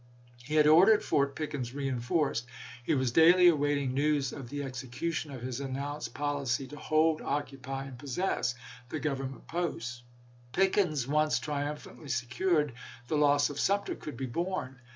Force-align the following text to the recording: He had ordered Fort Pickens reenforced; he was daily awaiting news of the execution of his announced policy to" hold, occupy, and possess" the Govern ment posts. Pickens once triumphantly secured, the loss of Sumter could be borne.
He 0.43 0.55
had 0.55 0.65
ordered 0.65 1.03
Fort 1.03 1.35
Pickens 1.35 1.75
reenforced; 1.75 2.47
he 2.83 2.95
was 2.95 3.11
daily 3.11 3.45
awaiting 3.49 3.93
news 3.93 4.33
of 4.33 4.49
the 4.49 4.63
execution 4.63 5.29
of 5.29 5.43
his 5.43 5.59
announced 5.59 6.15
policy 6.15 6.65
to" 6.69 6.75
hold, 6.89 7.21
occupy, 7.21 7.83
and 7.85 7.99
possess" 7.99 8.55
the 8.89 8.99
Govern 8.99 9.29
ment 9.29 9.45
posts. 9.45 10.01
Pickens 10.53 11.07
once 11.07 11.37
triumphantly 11.37 12.09
secured, 12.09 12.73
the 13.09 13.15
loss 13.15 13.51
of 13.51 13.59
Sumter 13.59 13.93
could 13.93 14.17
be 14.17 14.25
borne. 14.25 14.79